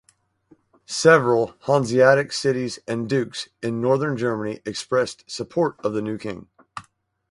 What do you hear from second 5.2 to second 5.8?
support